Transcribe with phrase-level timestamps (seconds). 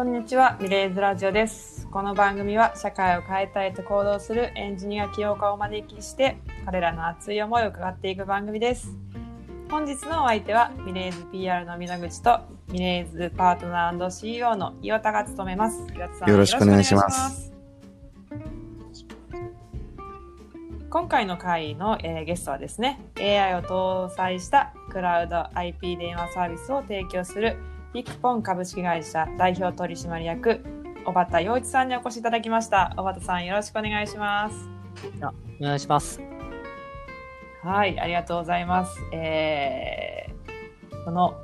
[0.00, 1.86] こんにちは、ミレーズラジオです。
[1.88, 8.96] この番組は社会を変えたいと行動するエンジニア起業家をお招きして、彼らの熱い思いを伺っていく番組です。
[9.70, 15.86] 本日のお相手は、ミレーズ PR の皆口と、ミレーズパートナー &CEO の岩田が務めます。
[15.94, 19.28] 岩田さんよろしくお願いしますよろしくお願いします。
[20.88, 27.58] 今回の回の、えーゲストはですね、AI を搭載したクラウド IP 電話サービスを提供する
[27.92, 30.60] ピクポン株式会社代表取締役
[31.04, 32.94] 小畑洋一さんにお越しいただきました。
[32.96, 34.68] 小畑さんよろしくお願いします。
[35.60, 36.20] お願いします。
[37.64, 38.96] はい、ありがとうございます。
[39.12, 41.34] えーこの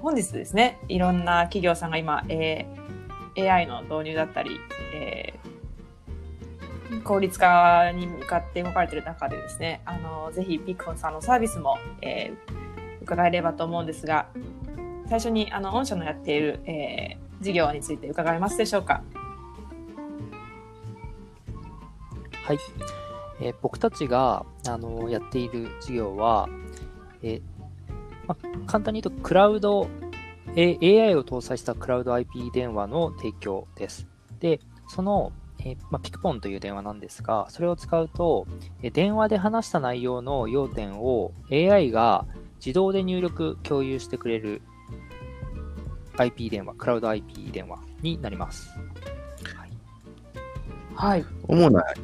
[0.00, 4.58] 本日ですね、いろんな企業さんが今、えー AI の導入だったり、
[4.94, 12.60] えー効率化に向かって動かれている中でですね、あのぜひピクフォンさんのサービスも、えー
[13.02, 14.28] 伺えればと思うんですが、
[15.10, 19.02] 最初にあの御社のやっている、えー事業について伺えますでしょうか？
[22.44, 22.58] はい。
[23.40, 26.50] えー僕たちが、あのやっている事業は、
[27.22, 27.42] えー
[28.26, 28.36] ま、
[28.66, 29.88] 簡単に言うと、クラウド、
[30.54, 34.06] えー AI を搭載したクラウド IP 電話の提供です。
[34.38, 38.46] で、その、えーま、ピクポンという電話なんですが、それを使うと、
[38.82, 42.26] えー電話で話した内容の要点を AI が
[42.58, 44.60] 自動で入力、共有してくれる
[46.20, 48.68] IP 電話、クラウド IP 電話になります。
[48.70, 49.70] はい
[50.94, 51.24] はい。
[51.48, 51.94] 主な、はい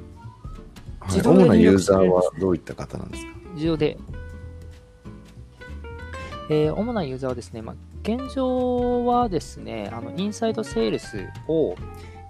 [1.08, 3.32] 自動で主なユーザーはどういった方なんですか？
[3.54, 3.96] 自動で。
[6.50, 11.76] えー主なユーザーはですね、まあ、現状はですね、あのインサイドセールスを、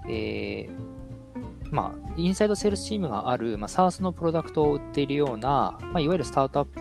[0.09, 0.87] えー
[1.71, 6.81] まあ、インサイドセールスチームがある、まあ、SaaS のプロダクトを売っているような、まあ、いわゆるスタートアップ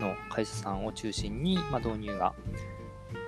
[0.00, 2.34] の会社さんを中心に、まあ、導入が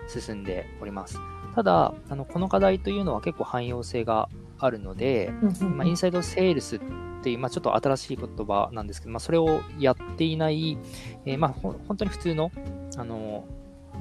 [0.08, 1.18] 進んでおります。
[1.54, 6.80] ただ、あのこの課題というのは結構汎用性があるので、まあ、インサイドセールスっ
[7.22, 10.78] ていう、まあ、ちょっと新しい言葉なんですけど、まあ、それをやっていない、
[11.24, 12.50] えーまあ、本当に普通の、
[12.96, 13.44] あの、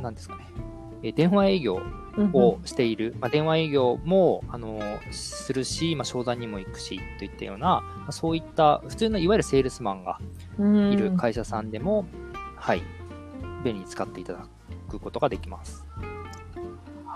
[0.02, 0.46] なんですかね、
[1.04, 1.80] えー電話営業
[2.34, 4.80] をしている、まあ、電話営業も、あの、
[5.12, 10.20] するし、まあ、商談にも行くし、といったような、まあ、そういった普通のいわゆるセールスマンが
[10.92, 12.06] いる会社さんでも、
[12.56, 12.82] はい、
[13.64, 14.48] 便利に使っていただ
[14.90, 15.87] くことができます。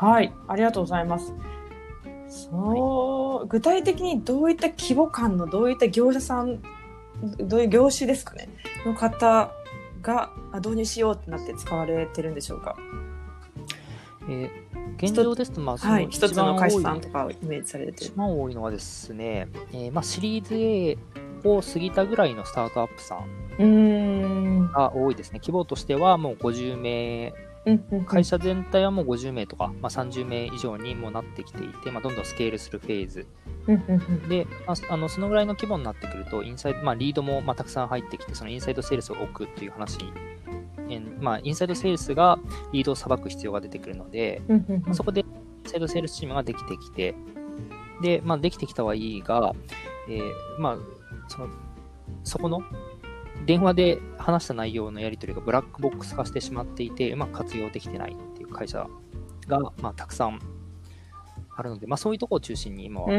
[0.01, 1.31] はい、ありがとうございます。
[2.27, 6.59] そう、具体的にどういった規模感のどういった業者さん、
[7.39, 8.49] どういう業種ですかね、
[8.83, 9.51] の方
[10.01, 12.75] があ導入しようってなって使われてるんでしょうか？
[14.27, 18.15] えー現状ですと、まあ、そのはい、一つの会社さん一とかをイメージされて一る。
[18.17, 20.97] 番多いのはですね、えーまあ、シリーズ A
[21.43, 24.71] を過ぎたぐらいのスタートアップさん。
[24.71, 25.39] が多いですね。
[25.39, 27.33] 規模としてはもう50名、
[28.07, 33.27] 会社全体はもう50名とか、まあ、30名以上にもなってきていて、まあ、どんどんスケールするフェーズ。
[34.27, 39.99] で、まあ、あのそのぐらいの規模になってくると、インサイド、まあ、リードもまあたくさん入ってきて、そのインサイドセールスを置くっていう話
[40.89, 42.37] えーまあ、インサイドセールスが
[42.73, 47.15] リードをさばく必要が出てくるので、まあそこでインサイドセールスチームができてきて、
[48.01, 49.53] で、まあ、できてきたはいいが、
[50.09, 50.21] えー
[50.59, 50.77] まあ、
[51.29, 51.49] その、
[52.23, 52.61] そこの
[53.45, 58.87] 電話で話した内容のやり取りがブラックボックス化してしまっていて、うまく活用できてないっていう会社
[59.47, 60.39] が、まあ、たくさん
[61.55, 63.09] あるので、まあ、そういうところを中心に今うは。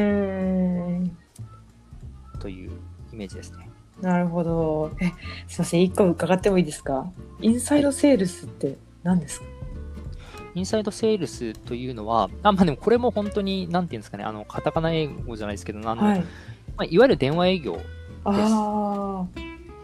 [2.40, 2.70] という
[3.12, 3.68] イメージですね。
[4.00, 4.90] なるほど。
[5.00, 5.12] え、
[5.46, 7.12] すいません、一個伺ってもいいですか？
[7.40, 9.46] インサイドセールスって何ですか、
[10.54, 16.20] インサイドセールスというのは、あまあ、でもこれも本当に、なんていうんですかね、あの、カタカナ英語じゃないですけど、なんではい。
[16.20, 16.26] ま
[16.78, 17.78] あ、いわゆる電話営業、
[18.24, 19.26] あ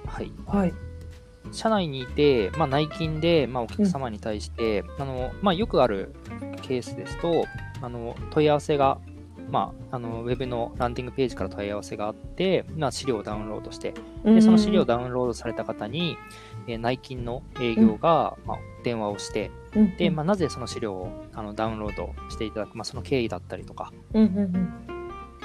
[0.09, 0.75] はい、あ、はい。
[1.53, 6.15] 社内にいて、まあ、内勤で、まあ、お客様に対して、あのまあ、よくある
[6.63, 7.45] ケースですと、
[7.81, 8.99] あの問い合わせが、
[9.51, 16.17] まあ、あのウェブのランディングページから問い合わせがあって、まあ、資料をダウンロードして、でその資料をダウンロードされた方に、
[16.67, 24.99] えー内勤の営業が、まあ、電話をして、うんで、まあ、なぜその資料をあのダウンロードしていただく、まあ、その経緯だったりとか、うんうん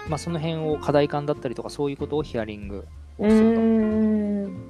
[0.10, 2.86] まあ、その辺を課題感だったりとか、そういうことをヒアリング
[3.20, 3.28] うん。
[3.28, 4.23] をすると。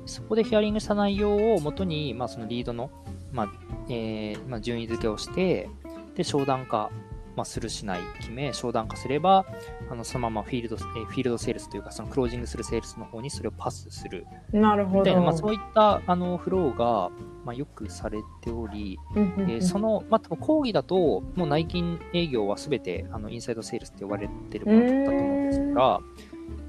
[0.05, 2.89] そこでヒアリングした内容をもとに、まあ、そのリードの、
[3.31, 3.49] まあ
[3.89, 5.69] えーまあ、順位付けをして、
[6.15, 6.91] で、商談化、
[7.35, 9.45] まあ、するしない決め、商談化すれば、
[9.89, 14.27] あのそのままフィールド、えーフィールドセールスというか、そのクロージングするセールスの方にそれをパスする。
[14.51, 15.21] なるほで、ど。
[15.21, 17.09] まあ、そういったあのフローが、
[17.43, 25.99] まあ、よくされており、えーその、まあ、多分講義だと、もう内勤営業はすべてあのインサイドセールスって呼ばれてるものだったと思うんですが、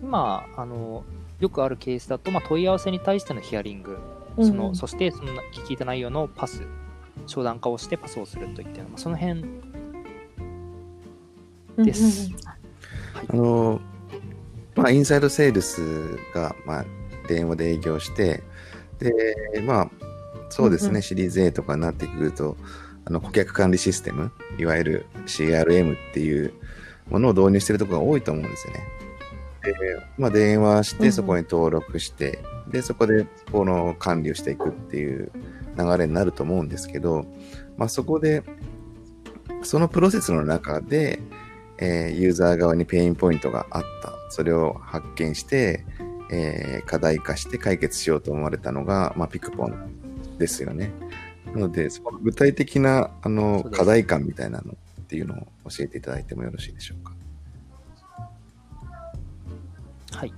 [0.02, 1.04] 今、あの、
[1.40, 3.98] よくあるケースだと、まあ、問い合わせに対してのヒアリング、
[4.36, 5.32] その、うんうんそしてその
[5.66, 6.62] 聞いた内容のパス、
[7.26, 9.44] 商談化をしてパスをするといったような、まあ、その辺
[11.78, 12.30] です。
[13.28, 13.80] あの、
[14.74, 16.84] まあ、インサイドセールスが、まあ、
[17.28, 18.42] 電話で営業して、
[18.98, 19.90] で、まあ、
[20.50, 22.56] そうですね、うんうんシリーズ A とかになってくると、
[23.06, 26.52] あの、顧客管理システム、いわゆる CRM っていう
[27.10, 28.80] ものを導入してるところが多いと思うんですよね。
[29.72, 29.74] で、
[30.18, 32.38] まあ、電話しうんうんて、そこに登録して、
[32.70, 35.30] で、そこで、この管理をしていくっていう
[35.78, 37.26] 流れになると思うんですけど、
[37.76, 38.42] まあ、そこで、
[39.62, 41.20] そのプロセスの中で、
[41.78, 44.12] えーユーザー側にペインポイントがあった。
[44.30, 45.84] それを発見して、
[46.30, 50.92] えー課題化して解決しようと思われたのが、まあ、ピクポンですよね。
[51.52, 54.72] なので、その具体的なあの課題感みたいなの
[55.02, 57.12] っていうのを教えていただいてもよろしいでしょうか？
[60.16, 60.32] はい。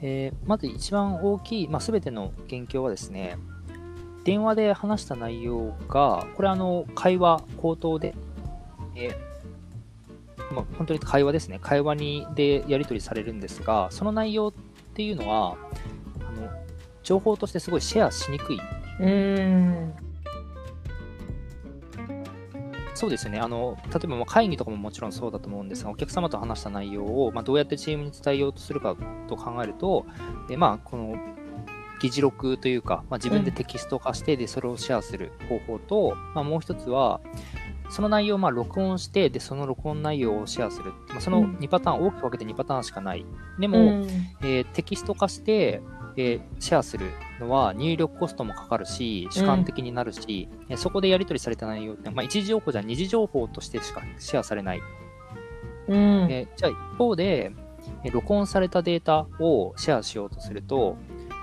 [0.00, 3.36] えーまず一番大きい、まあ、全ての元凶はですね、
[4.24, 8.14] 電話で話した内容が、これあの、会話、口頭で、
[8.94, 11.58] えーまあ、本当に会話ですね。
[11.60, 14.52] 会話にでやり取りされるんですが、その内容っ
[14.94, 15.56] ていうのは、
[16.20, 16.48] あの
[17.02, 18.60] 情報としてすごいシェアしにくい。
[22.98, 23.38] そうですよね。
[23.38, 28.96] あの、例えばまあ会議とかももちろんそうだと思うんですが、お客様と話した内容を、まあ、どうやってチームに伝えようとするか
[29.28, 30.04] と考えると、
[30.48, 31.14] でまあ、この
[32.00, 37.20] 議事録というか、まあ、自分でテキスト化して、で、それをシェアする方法と、まあ、もう一つは、
[37.88, 40.92] その内容をまあ録音して、で、その録音内容をシェアする。
[41.10, 43.24] まあ、そのうん2パターン、大きく分けて2パターンしかない。
[43.60, 44.08] でも、うん
[44.42, 45.82] えーテキスト化して、
[46.16, 47.06] えーシェアする
[47.40, 54.80] のは入力コストもかかるし、主観的になるし、えーそこでやり取りされた内容って、まあ、一時情報じゃ二次情報としてしかシェアされない。
[55.88, 55.96] うん。
[56.30, 57.52] えーじゃあ一方で、
[58.04, 60.96] えー録音されたデータをシェアしようとすると、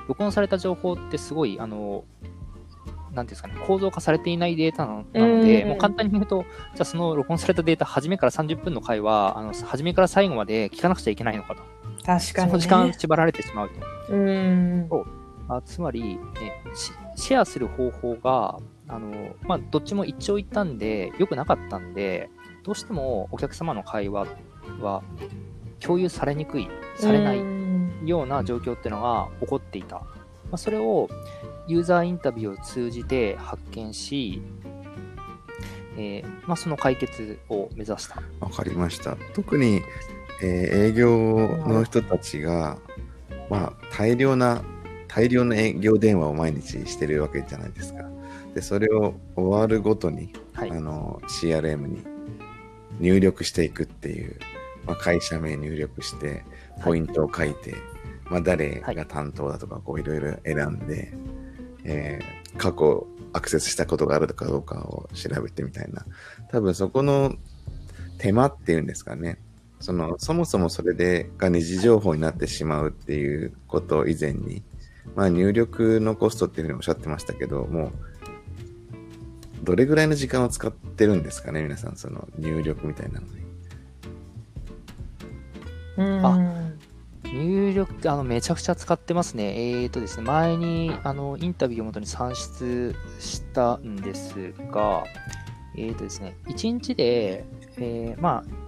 [0.07, 2.03] 録音された情報ってすごい、あの、
[3.13, 6.43] なんですかね、構造化されていないデータなので、うんもう簡単に言うと、
[6.75, 11.63] じゃあその録音されたデータ、初めから30分の会話、あの初めから最後まで聞かなくちゃいけないのかと。
[12.05, 12.31] 確かに、ね。
[12.33, 14.13] その時間縛られてしまうと。
[14.13, 14.87] うん。
[15.47, 16.19] あつまり、ね、
[16.73, 18.57] シシェアする方法が、
[18.87, 22.29] あのまあ、どっちも一長一短で良くなかったんで、
[22.63, 24.27] どうしてもお客様の会話
[24.81, 25.03] は
[25.79, 27.55] 共有されにくい、されないうん
[28.05, 29.95] ような状況っていうのが起こっていた。
[29.95, 30.03] ま
[30.53, 31.09] あ、それを
[31.67, 34.41] ユーザーインタビューを通じて発見し、
[35.97, 38.21] えーまあ、その解決を目指した。
[38.39, 39.17] わかりました。
[39.33, 39.81] 特に、
[40.41, 42.77] えー営業の人たちが、
[43.49, 44.63] まあ、大量な、
[45.15, 48.03] 大量の営業電話を毎日してるわけじゃないですか。
[48.53, 50.75] で、それを終わるごとに、はいあ。
[50.75, 52.03] の、CRM に
[52.99, 54.39] 入力していくっていう、
[54.85, 56.43] まあ、会社名入力して、
[56.83, 57.75] ポイントを書いて、
[58.25, 61.13] まあ、誰が担当だとか、こういろいろ選んで、
[61.85, 66.05] えー過去アクセスしたことがあるかどうかを調べてみたいな。
[66.49, 67.35] 多分そこの
[68.17, 69.39] 手間っていうんですかね。
[69.81, 74.63] その、そもそもそれでが二次情報になってしまうっていうこと以前に、
[75.15, 77.91] まあ入力のコストっていうふうにおっしゃってましたけど、もう、
[79.63, 83.45] どれぐらいの時間を使ってるんですかね、皆さん、その入力みたいなのに。
[85.97, 86.25] うん。
[86.25, 86.65] あ
[87.23, 89.81] 入力あのめちゃくちゃ使ってますね。
[89.81, 95.03] えーとですね、前にあのインタビューをもとに算出したんですが、
[95.75, 97.45] えーとですね、1日で、
[97.77, 98.64] えーまあ、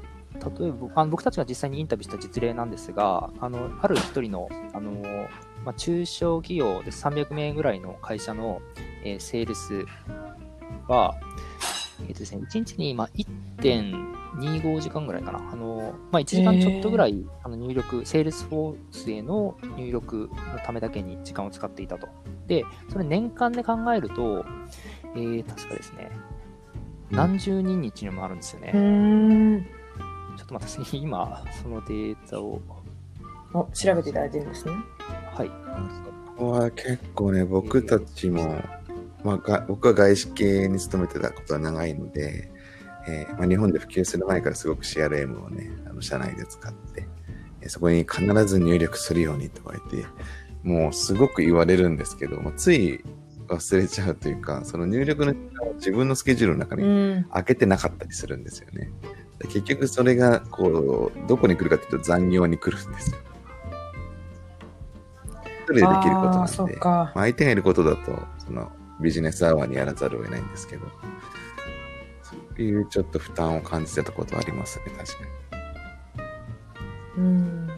[0.60, 4.92] 例えばあの僕たちが実際にインタビューした実例なんですが、あのある一人のあの、
[5.64, 8.62] まあ、中小企業で300名ぐらいの会社の、
[9.04, 9.86] えーセールス
[10.88, 11.16] は、
[12.02, 13.10] えーとですね、1日にまあ
[13.60, 15.40] 1.25時間ぐらいかな。
[15.52, 22.08] あのまあ、1時間ちょっとぐらい、あの入力、セールスフォースへの入力のためだけに時間を使っていたと。
[22.48, 24.46] で、それ年間で考えると、
[25.16, 26.12] えー、確かですね、
[27.10, 29.68] 何十人日にもあるんですよね。
[30.38, 30.40] うん。
[30.40, 30.98] ちょっと待って。
[30.98, 32.62] 今、そのデータを、
[33.54, 34.74] お、調べていただいてるんですね。
[35.34, 35.50] はい。
[35.50, 35.54] こ
[36.38, 38.62] こは結構ね、僕たちも、
[39.24, 42.52] まあ、が僕は外資系に勤めてたことは長いので、
[43.08, 47.08] えーまあ、日本で普及する前からすごく CRM をね、あの社内で使って、
[47.62, 50.08] えーそこに必ず入力するようにとか言って、
[50.64, 53.04] もうすごく言われるんですけど、もうつい
[53.48, 57.26] 忘れちゃうというか、その入力の時間を自分のスケジュールの中にうん。
[57.32, 58.82] 開けてなかったりするんですよね。
[58.82, 58.88] で
[59.44, 63.18] 結局それが、こう、どこに来るかというと残業に来るんですよ。
[65.62, 66.78] 一人でできることなんで。
[66.82, 70.88] まあ相手がいることだと、そのビジネスアワーにやらざるを得ないんですけど、
[72.24, 75.26] そういうちょっと負担を感じてたことはありますね、確か
[77.18, 77.24] に。
[77.24, 77.70] うん。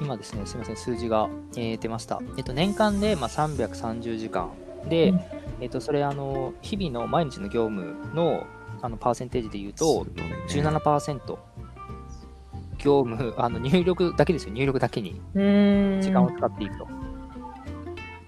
[0.00, 2.20] 今ですね、すみません、数字が、えー出ました。
[2.36, 4.50] えっと、年間で、まあ、330時間。
[4.88, 5.20] で、うん
[5.60, 8.46] えっと、それ、あの、日々の毎日の業務の、
[8.84, 11.38] あの、パーセンテージで言うと、すごいね17%。
[12.76, 16.86] 業務、あの入力だけですよ、入力だけにうん時間を使っていくと。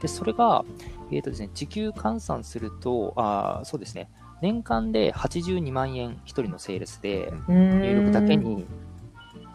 [0.00, 0.64] で、それが、
[1.10, 4.08] えっ、とですね、時給換算すると、あーそうですね、
[4.40, 8.64] 年間で82万円1人のセールスで、入入力だけに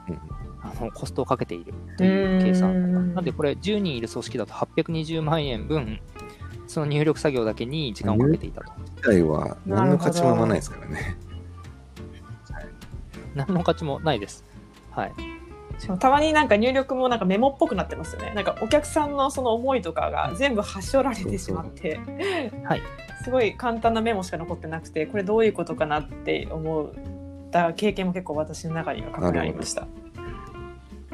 [0.08, 0.20] うん
[0.62, 3.03] あのコストをかけているという計算になります。
[3.05, 6.00] うんなので、これ、10人いる組織だと820万円分、
[6.67, 8.72] その入力作業だけに時間をかけていたと。
[9.01, 11.17] 自体は何の価値も生まないですからね。
[13.34, 14.46] 何の価値もないです。
[14.91, 15.13] はい。
[15.79, 18.34] しかもたまになんか入力もなんかメモっぽくなってますよね。
[18.36, 22.00] なんかお客さんのその思いとかが全部はしょられてしまって、
[22.63, 22.81] はい。
[23.24, 26.89] すごい簡単なメモしか残ってなくて、これどういうことかなって思っ
[27.50, 29.88] た経験も結構私の中には過去にありました。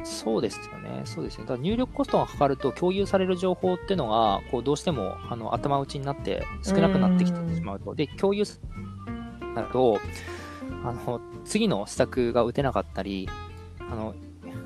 [0.04, 1.02] そうですよね。
[1.04, 1.44] そうですね。
[1.44, 7.94] だから入力コストがかかると共有される情報っていうのが、こうどうしてもあの頭打ちになって少なくなってきてしまうと。
[7.94, 8.60] で、共有す
[9.54, 9.98] なると、
[10.84, 13.28] あの、次の施策が打てなかったり、
[13.80, 14.14] あの、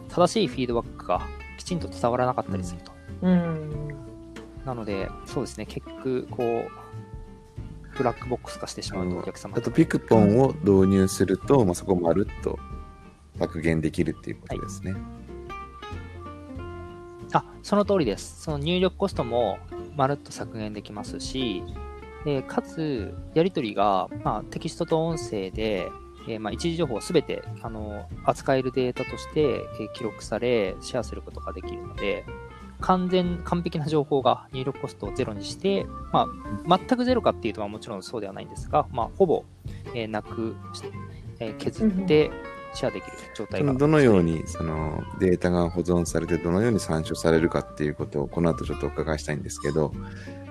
[0.08, 1.22] 正しいフィードバックが
[1.58, 2.92] きちんと伝わらなかったりすると。
[3.22, 3.88] うん。
[4.64, 5.66] なので、そうですね。
[5.66, 6.82] 結局、こう、
[7.96, 12.58] ブラックボックス化してしまうとお客様あとピクポンを導入すると、まあ、そこまるっと
[13.38, 14.94] 削減できるっていうことですね。
[17.40, 18.42] あ、その通りです。
[18.42, 19.58] その入力コストも
[19.96, 21.62] まるっと削減できますし、
[22.24, 25.90] でかつ、やり取りが、まあ、テキストと音声で、
[26.28, 32.24] えーまあ、一時情報をすべてあの扱えるデータとして、えー記録され、シェアすることができるので、
[32.80, 36.26] 完全、完璧な情報が入力コストをゼロにして、ま
[36.66, 39.44] あ、全くゼロかっていうとまあもちろんそうではないんですが、まあ、ほぼ、
[39.94, 40.54] えーなく、
[41.38, 42.30] えー削って
[42.74, 43.66] シェアできる状態が。
[43.68, 49.92] そのどのようにそのデータが保存されて、どのように参照されるかっていうことを、この後ちょっとお伺いしたいんですけど、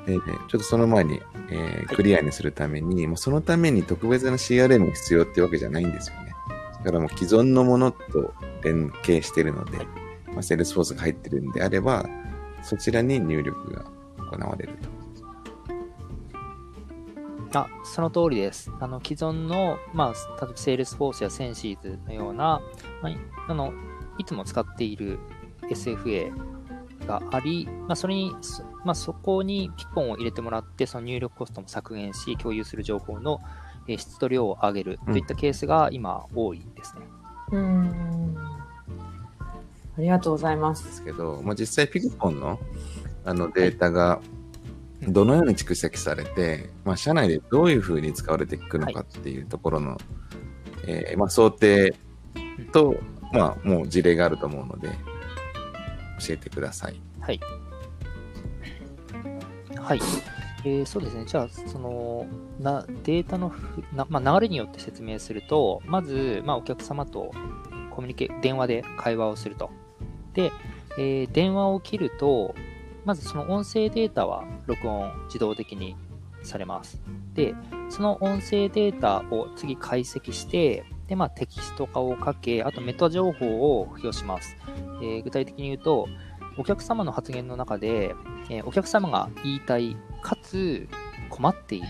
[0.07, 6.33] えーちょっとその前に、えーはいクリアにするために、もうそのために特別な CRM が必要ってわけじゃないんですよね。
[6.83, 9.87] だからもう既存のものと連携してるので、はい
[10.33, 12.05] まあ、セールスフォースが入ってるんであれば、
[12.63, 13.85] そちらに入力が
[14.31, 15.00] 行われると。
[17.53, 18.71] あ、その通りです。
[18.79, 22.61] あの、既存の、まあ、例えば、セールスフォースや Senses のような、
[23.01, 23.17] まあ、い
[23.47, 23.73] あの、
[24.17, 25.19] いつも使っている
[25.63, 26.31] SFA
[27.05, 33.39] があり、まあ、それに、そまあ、そこにピクポンを入れてもらって、その入力コストも削減し、共有する情報の
[33.87, 37.01] えー質と量を上げるといったケースが今多いですね。
[37.51, 38.35] うん。
[39.97, 40.69] ありがとうございま。
[40.69, 42.59] ですすけど、まあ、実際ピクポンの
[43.23, 44.19] あのデータが
[45.07, 49.97] どのように蓄積されて、まあ、社内でどういうふうに使われていくのかっていうところの、
[50.85, 51.95] えーまあ、想定
[52.71, 52.95] と、
[53.33, 54.89] まあ、もう事例があると思うので、
[56.25, 57.01] 教えてください。
[57.19, 57.39] はい。
[59.75, 59.99] はい。
[60.63, 61.25] えーそうですね。
[61.25, 62.27] じゃあ、その、
[62.59, 67.31] な、データのふな、まあ、流れによって説明すると、まず、まあ、お客様と
[67.89, 69.71] コミュニケ、電話で会話をすると。
[70.33, 70.51] で、
[70.99, 72.53] えー電話を切ると、
[73.05, 75.95] まずその音声データは録音自動的に
[76.43, 77.01] されます。
[77.33, 77.55] で、
[77.89, 84.55] その音声データを次解析して、で、まあ、テキスト化をかけ、あとメタ情報を付与します。
[85.01, 86.07] えー具体的に言うと、
[86.57, 88.15] お客様の発言の中で、
[88.49, 90.87] えーお客様が言いたい、かつ
[91.29, 91.87] 困っている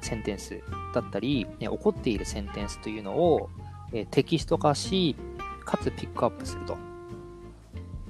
[0.00, 0.60] センテンス
[0.94, 3.48] だったり、えー怒っているセンテンスというのを、
[3.92, 5.16] えテキスト化し、
[5.64, 6.76] かつピックアップすると。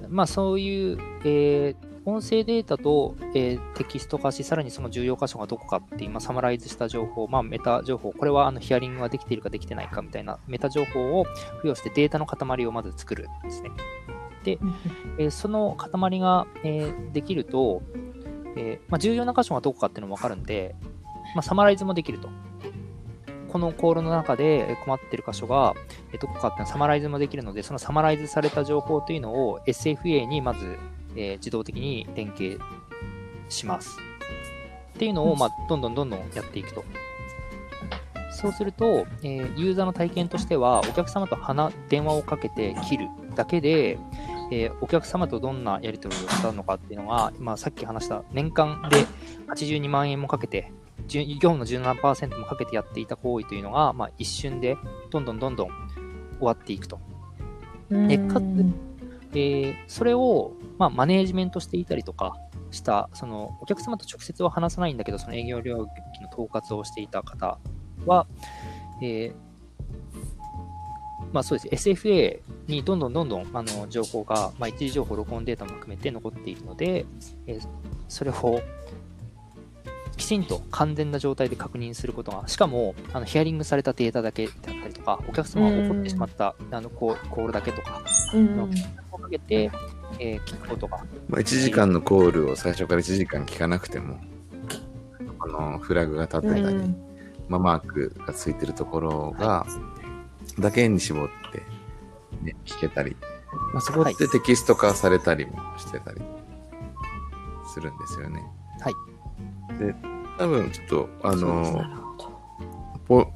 [0.09, 11.25] まあそういう、えー音声データと、えーテキスト化し、さらにその重要箇所がどこかっていう、まあ、サマライズした情報、まあ、メタ情報、これはあのヒアリングができているかできてないかみたいなメタ情報を
[11.57, 13.71] 付与してデータの塊をまず作るんですね。
[14.43, 14.59] で
[15.17, 17.81] えーその塊が、えーできると、
[18.55, 20.75] えまあ、重要な箇所がどこかっていうのも分かるんで、
[21.33, 22.29] まあ、サマライズもできると。
[23.55, 25.75] このコールの中でえー困っている箇所が
[26.11, 30.77] えーどこかっていうのはサマライズもできるので、そのサマライズされた情報というのを SFA にまず、
[31.15, 32.59] えー自動的に連携
[33.47, 33.97] します。
[34.93, 36.83] っていうのを、まあ、どんどんどんどんやっていくと。
[38.31, 43.97] そうすると、えーユーザーの体験としては、お客様と話電話をかけて切るだけで、
[44.51, 49.05] えーお客様とどんなやり取りをしたのかっていうのが、まあ、さっき話した年間で
[49.47, 50.73] 82万円もかけて、
[51.07, 54.77] 業務の17%もかけてやっていた行為というのが、まあ、一瞬で
[55.11, 55.75] どんどんどんどん終
[56.41, 56.99] わっていくと。
[58.09, 58.43] えかつ
[59.35, 62.35] えーそれを、まあ、マネージメントしていたりとか
[62.71, 67.59] した、そのお客様と直接は話さないんだけど、その営業領域の統括をしていた方
[68.05, 68.27] は、
[69.01, 69.33] えー
[71.33, 71.89] まあそうです。
[71.89, 77.05] SFA にどんどんどんどんあの情報が、まあ、一時情報、録音データも含めて残っているので、
[77.47, 77.67] えー
[78.07, 78.61] それを
[80.25, 88.01] ききちんと完全な状態で確認することが、しかもあのヒアリングされたデータだけだったりとか、お客様が怒ってしまったあのココールだけとか、
[88.33, 88.59] うん。
[89.11, 89.71] をかけて、
[90.19, 90.97] えー聞くことが、
[91.29, 94.19] まあ、1時間のコールを最初から1時間聞かなくても、
[95.37, 96.95] このフラグが立ってたり、うん。
[97.47, 99.67] まあ、マークがついてるところが、
[100.57, 101.61] だけに絞って、
[102.41, 103.15] ね、聞けたり、
[103.73, 106.21] まあ、そこってテキスト化されたりもしてたり
[107.71, 108.43] するんですよね。
[108.81, 108.93] はい。
[109.77, 111.81] で、多分ちょっと、あの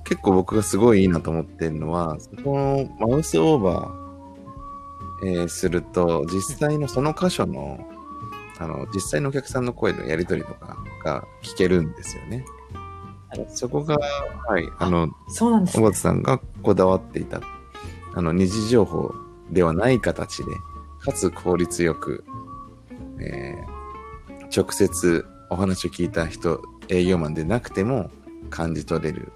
[0.03, 7.79] 結構僕がすごいいいなと思ってるのは、このマウスオーバー、えーすると、実際のその箇所の、
[8.57, 12.45] あの、実際のお客さんの声のやり取りとかが聞けるんですよね。
[13.29, 13.45] はい。
[13.49, 13.97] そこが、
[14.47, 15.83] はい、あの、そうなんですね。
[15.83, 17.41] 小松さんがこだわっていた、
[18.15, 19.13] あの、二次情報
[19.51, 20.45] ではない形で、
[21.01, 22.25] かつ効率よく、
[23.19, 23.79] えー
[24.55, 28.09] 直接お話を聞いた人、営業マンでなくても
[28.49, 29.31] 感じ取れる、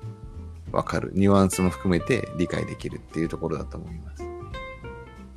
[0.72, 4.24] わかる、ニュアンスも含めて理解できるっていうところだと思います。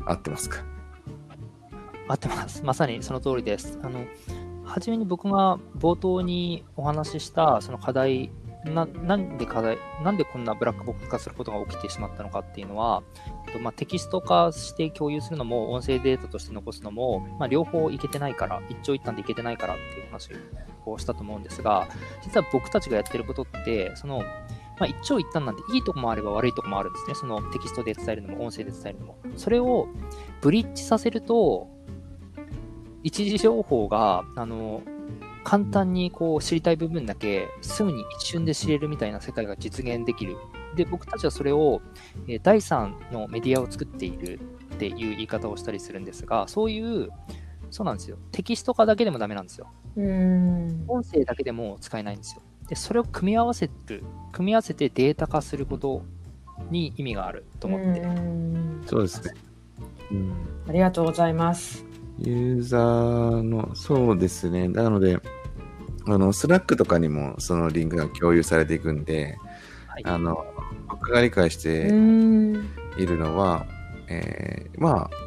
[0.07, 0.65] 合ってますか？
[2.09, 2.63] 合ってます。
[2.65, 3.79] まさにその通りです。
[3.83, 4.07] あの、
[4.65, 8.31] はじめに僕が冒頭にお話ししたその課題、
[8.65, 13.03] ななんで課題、なんでこんなブラックボックス化することが起きてしまったのかっていうのは、
[13.47, 20.31] えっとまあ、テキスト化して共有するのも、音声データとして残すのも、まあ、両方いけてないから、一長一短でいけてないからっていう話
[20.93, 21.89] をしたと思うんですが、
[22.23, 24.19] 実は僕たちがやってることって、その、
[24.79, 27.15] まあ、一長一短なんでいいとこもあれば悪いとこもあるんですね。
[27.15, 29.19] そのテキストで伝えるのも、音声で伝えるのも。
[29.37, 29.89] それを
[30.41, 31.69] ブリッジさせると、
[33.03, 34.83] 一時情報が、あの、
[35.45, 40.37] 簡単にこう知りたい部分だけすぐに一瞬で知れるみたいな世界が実現できる。
[40.75, 41.81] で、僕たちはそれを、
[42.27, 44.41] え第三のメディアを作っている
[44.75, 47.11] っていう言い方をしたりするんですが、そういう、
[47.77, 48.17] そうなんですよ。
[48.33, 49.71] テキスト化だけでもダメなんですよ。
[49.99, 52.41] うん音声だけでも使えないんですよ。
[52.71, 54.03] で、それを組み合わせる、
[54.33, 56.03] 組み合わせてデータ化すること
[56.71, 58.01] に意味があると思って。
[58.01, 59.35] うんそうですね。
[60.11, 60.33] うん
[60.67, 61.85] ありがとうございます。
[62.19, 64.69] ユーザーの、そうですね。
[64.69, 65.19] なので、
[66.07, 69.37] あの、スラックとかにもそのリンクが共有されていくんで、
[69.87, 70.47] はいあの、
[70.89, 72.55] 僕が理解しうてん
[72.97, 73.67] いるのは、
[74.09, 75.26] えーまあ、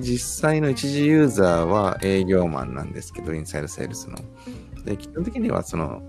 [0.00, 4.16] 実際の一次ユーザーは営業マンなんですけど、インサイドセールスの。
[4.84, 6.02] で、基本的にはその、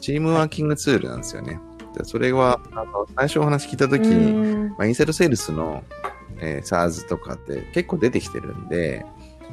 [0.00, 1.58] チームワーキングツールなんですよね。
[1.96, 5.82] でそれは、あの最初お話聞いたときに、うんまあ、インサイドセールスの、
[6.38, 9.04] えー SARS とかって結構出てきてるんで、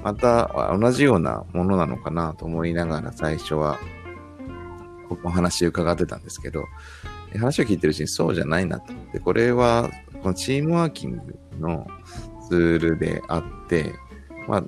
[0.03, 3.79] またあ同じようなものなのかなと思いながら最初は
[5.23, 6.65] お話伺ってたんですけど、
[7.31, 8.93] えー話を聞いてるうちにそうじゃないなと。
[9.13, 9.89] で、これは
[10.21, 11.87] このチームワーキングの
[12.49, 13.93] ツールであって、
[14.47, 14.63] まあ、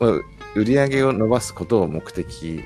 [0.00, 0.10] まあ
[0.54, 2.62] 売り上げを伸ばすことを目的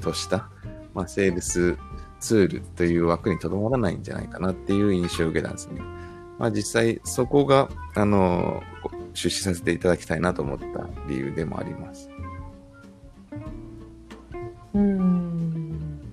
[0.00, 0.48] とした、
[0.94, 1.76] まあ、セールス
[2.18, 5.80] ツールという枠にとどまらないんじゃないかなっていう印象を受けたんですね。
[6.38, 8.62] まあ実際そこが、あの、
[9.14, 12.10] 出資させていただきたいなと思った理由でもあります。
[14.74, 16.10] うん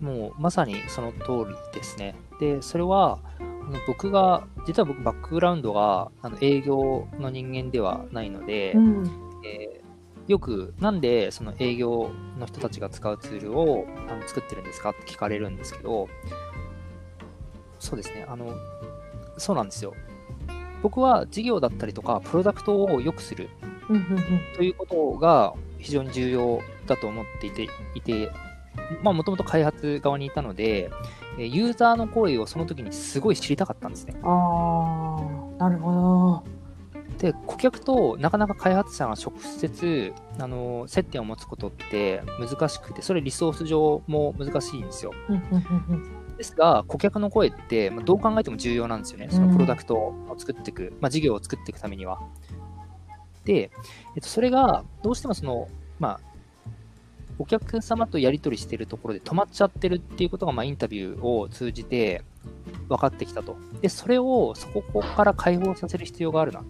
[0.00, 2.14] もうまさにその通りですね。
[2.38, 3.18] で、それは、
[3.86, 9.04] 僕が、実は僕バックグラウンドがあの営業の人間ではないので、うん。
[9.44, 9.86] えー
[10.26, 14.90] よくなんでその営業の人たちが使うツールをあの作ってるんですか？
[14.90, 16.08] って聞かれるんですけど、
[17.78, 18.52] そうですね、あの、
[19.38, 19.94] そうなんですよ。
[20.82, 23.48] 僕は事業だったりとか、プロダクトを良くする
[24.56, 28.28] ということが非常に重要だと思っていて、いて
[29.04, 34.14] まあ、もともと開発側にいたので、えーユーザーの声をその時にすごい知りたかったんですね。
[34.22, 35.16] うんあ
[35.58, 36.56] あなるほど。
[37.18, 45.12] で、顧客となかなか開発者が直接、あの、接点を持つことって難しくて、それリソース上も難しいんですよ。
[46.36, 49.28] ですが、顧客の声って、まあ、どう考えても重要なんですよね。
[49.30, 52.20] そのプロダクトを作っていく、まあ、事業を作っていくためには。
[53.44, 53.70] で、
[54.14, 55.68] えっと、それが、どうしてもその、
[55.98, 56.35] まあ、
[57.38, 62.22] お客様とやり取りしてるところで止まっちゃってるっていうことが、まあ、インタビューを通じて
[62.88, 63.56] 分かってきたと。
[63.80, 66.66] で、それをそこから解放させる必要があるなと。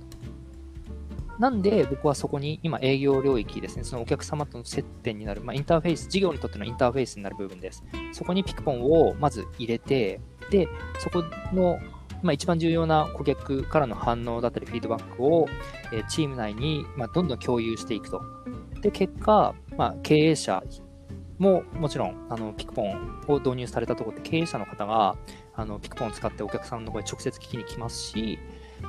[1.38, 7.84] なんで僕はそこに今営業領域ですね、そのお客様との接点になる、まあ、インターフェース、事業にとってのインターフェースになる部分です。
[8.12, 11.78] そこにピクポンをまず入れて、で、そこの、
[12.22, 15.46] まあ、一番重要な顧客からの反応だったりフィードバックを、
[15.92, 18.22] えチーム内に、まあ、どんどん共有していくと。
[18.80, 20.62] で、結果、まあ、経営者
[21.38, 25.16] ももちろんあのピクポンを導入されたところで経営者の方が
[25.54, 28.38] あのピクポンを使ってお客さんの声直接聞きに来ますし、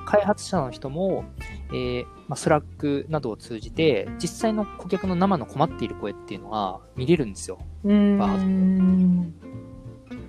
[0.06, 1.26] 開発者の人も、
[1.70, 7.60] えー、まあ、スラックなどを通じて、実際の顧客の生の困っている声っていうのが見れるんですよ。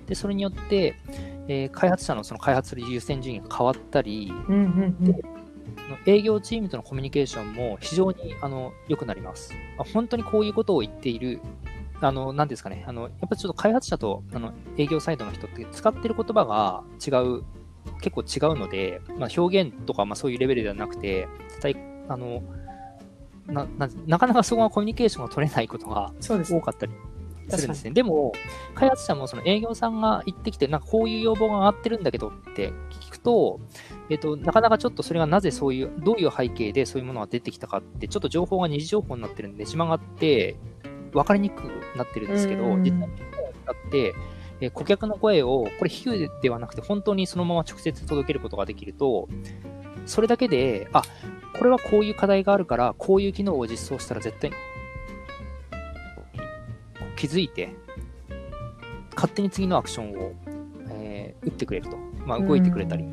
[0.07, 0.95] で、それによって、
[1.47, 4.61] えー、開発者のその開発する優先順位が変わったり、うんうん
[5.01, 5.38] うん、
[6.05, 9.53] 営業チームとのコミュニケーションも非常にあの良くなります。
[9.93, 11.39] 本当にこういうことを言っている、
[12.01, 17.43] あの、なんですかね、あの、やっぱりちょっと開発者とあの営業サイドの人って使ってる言葉が違う、
[18.01, 21.75] 結構違うので、まあ、表現とかまあそういうレベルではなくて、絶対、
[22.07, 22.41] あの、
[23.47, 26.91] なななかなかそこがコミュニケーションが取れないことが多かったり
[27.57, 27.91] するんですね。
[27.91, 28.33] でも、
[28.75, 33.59] 開発者もその営業さんが行ってきて、なんかこういう要望が上がってるんだけどって聞くと、
[34.09, 40.57] えっ、と、なかなかちょっとそれがなぜそういう、どういう背景でそういうものが出てきたかって、ちょっと情報が二次情報になってるんで、ねじ曲がって、
[41.11, 43.15] 分かりにくくなってるんですけど、実際に
[43.63, 44.15] 使って、
[44.61, 49.27] え顧客の声を、これ比喩ではなくて、本当にそのまま直接届けることができると、
[50.05, 51.03] それだけで、あ、
[51.57, 54.51] これはこういう課題があるから、こういう機能を実装したら絶対
[57.19, 57.75] 気づいて、
[59.13, 60.31] 勝手に次のアクションを、
[60.89, 61.97] えー、打ってくれると。
[62.25, 63.03] まあ、動いてくれたり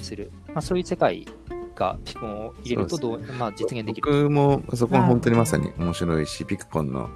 [0.00, 0.32] する。
[0.48, 1.26] まあ、そういう世界
[1.74, 4.10] がピクコンを入れるとどう、まあ、実現できる。
[4.10, 7.10] 僕もそこは本当にまさに面白いし、ピクコンの、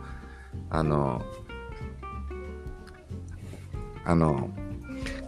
[0.69, 1.23] あの、
[4.05, 4.51] あの、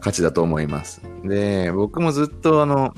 [0.00, 1.00] 価値だと思います。
[1.24, 2.94] で、僕もずっとあの、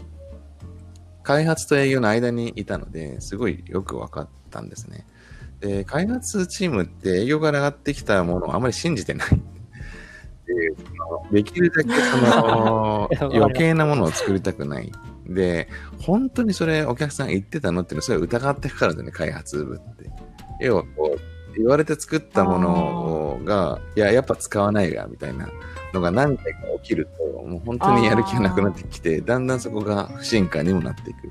[1.23, 5.07] 開発と営業の間にいたので、すごいよく分かったんですね。
[5.61, 9.29] で、開発チームって営業から上がってきたものをあまり信じてない。
[10.47, 10.75] で
[11.31, 14.91] できるだけその 余計なものを作りたくない。
[15.27, 15.69] で、
[16.01, 20.11] 本当にそれお客さん言ってたのっていうのはそれ疑ってくからだね、開発部って。
[20.61, 25.49] 要はこう、言われて作ったものが、いや、やっぱ使わないわ、みたいな
[25.93, 31.31] のが何回か起きると、もう本当にやる気がなくなってきて、だんだんそこが不信感にもなっていく。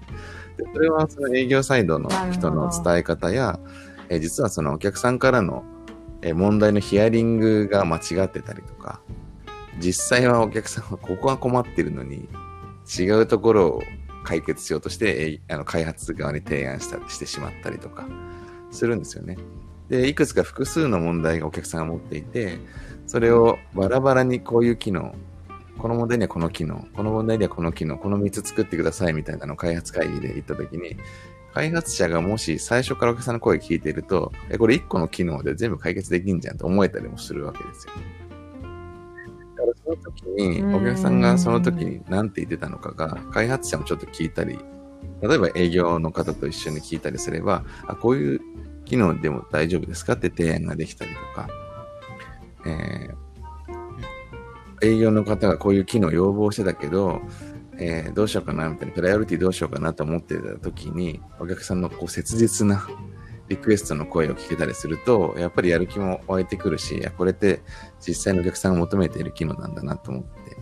[0.57, 3.59] でそれはその営業サイドの人の伝え方や、
[4.09, 5.63] え実はそのお客さんからの
[6.21, 9.01] え問題のヒアリングが間違ってたりとか、
[9.79, 12.27] 実際はお客さんはここは困ってるのに、
[12.97, 13.83] 違うところを
[14.23, 18.07] 解決しようとして、えあの開発側に提案したしてしまったりとか
[18.71, 19.37] するんですよね。
[19.87, 22.59] で、いくつか複数の問題がお客さんが持っていて、
[23.07, 25.15] それをバラバラにこういう機能、
[25.77, 30.97] この問題にはこの機能、この問題にはこの機能、この3つ作ってくださいみたいなのを開発会議で言ったときに、
[31.53, 37.93] 開発者がもし最初からお客さんの声聞いていると、え、これ1個の機能で全部解決できんじゃんと思えたりもするわけですよ。
[39.57, 44.59] だからその時に、お客さんがその時に何て言ってたのかが、開発者もちょっと聞いたり、
[45.21, 48.41] 例えば営業の方と一緒に聞いたりすれば、あ、こういう
[48.85, 51.49] 機能でも大丈夫ですかって提案ができたりとか、
[52.65, 57.21] えー、営業の方がこういう機能を要望してたけど、
[57.81, 62.85] えー、どうしようかなみたいな、プライオリティどうしようかなと思ってた時に、お客さんのこう切実な
[63.47, 67.61] リクエストの声を聞けたりすると、やっぱりやる気も湧いてくるし、これって
[68.05, 70.57] 実際のお客さんが求めている機能なんだなと思って、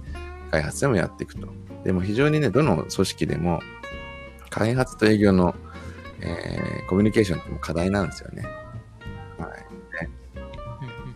[0.52, 1.48] 開発でもやっていくと。
[1.84, 3.62] でも非常にね、どの組織でも、
[4.50, 5.56] 開発と営業の、
[6.22, 8.44] えー、コミュニケーションっても課題なんですよね。
[9.38, 9.50] は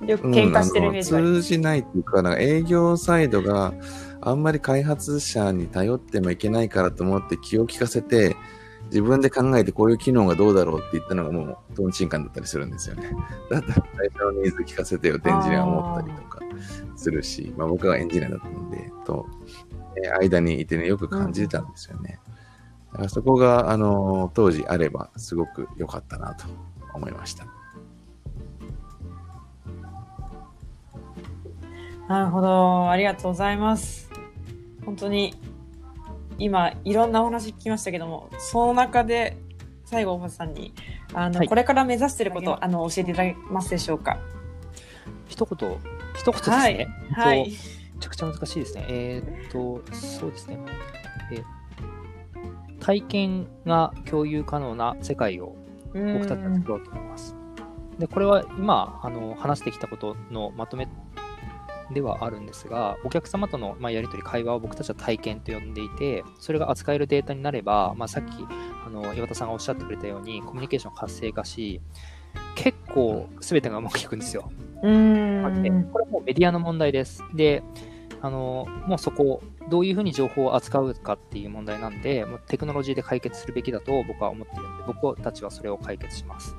[0.06, 0.10] い。
[0.10, 3.74] よく喧嘩してるイメージ、うん、通じないっていうか、営業サイドが、
[4.21, 8.36] あんまり開発者に頼ってもいけないからと思って気を利かせて、
[8.86, 13.10] 自分で考えてこういう機能がどうだろうって言ったのがもう、トンチンカンだったりするんですよね。
[13.49, 16.39] だったら最初のニーズ聞かせてよってエンジニア思ったりとか
[16.95, 19.25] するし、まあ僕はエンジニアだったんで、と、
[19.95, 22.19] えー、間にいてね、よく感じてたんですよね。
[22.91, 26.45] だからそこが、あのー、当時あればすごく良かったなと
[26.93, 27.45] 思いました。
[32.10, 32.89] なるほど。
[32.89, 34.11] ありがとうございます。
[34.86, 35.34] 本当に
[36.38, 39.38] 今いろんなお話聞きましたけどもその中で
[39.86, 40.74] 最後大橋さんに
[41.13, 44.17] あの、はい、これから目指していることあの教えていただけますでしょうか？
[45.28, 45.78] 一言
[46.15, 47.56] 一言ですね、はい、はい、め
[48.00, 48.86] ちゃくちゃ難しいですね。
[48.89, 50.60] えー、っとそうですね、
[51.32, 51.44] えー、
[52.80, 55.56] 体験が共有可能な世界を
[55.94, 57.36] 僕たちは作ろうと思います。
[58.00, 60.88] でこれは今あの話してきたことのまとめ
[61.93, 68.30] ではあるんですが、お客様との、まやり取り、会話を僕たちは体験と呼んでいて、それが扱えるデータになれば、まあ、さっき
[68.86, 71.82] あの岩田さんがおっしゃってくれたように、コミュニケーション活性化し、
[72.56, 74.51] 結構全てがうまくいくんですよ。
[74.84, 77.23] うんこれもメディアの問題です。
[77.34, 77.63] で、
[78.21, 86.56] あのもうそこ、どういうふうに情報を扱うかっていう問題なんで、もうテクノロジーで解決するべきだと僕は思っているので、僕たちはそれを解決します。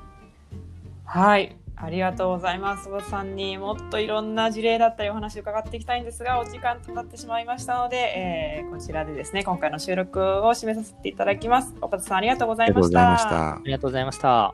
[1.05, 1.55] はい。
[1.75, 2.89] ありがとうございます。
[2.89, 11.73] おさんにもっといろんな事例だったりお話を伺っていきたいんですが、お時間となってしまいましたので、えー、こちらでですね、今回の収録を締めさせていただきます。
[11.81, 13.55] 岡田さんありがとうございました。
[13.55, 14.53] ありがとうございました。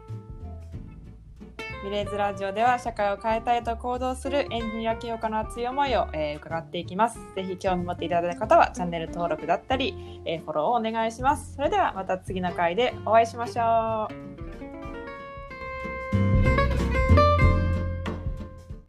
[1.84, 7.20] ミレーズラジオでは社会を変えたいと行動するエンジニア清香の熱い思いを、えー、伺っていきます。
[7.36, 11.56] ぜひ興味持っていただいた方はチャンネル登録だったり、えー、フォローをお願いします。
[11.56, 14.10] それではまた次の回でお会いしましょ
[14.46, 14.49] う。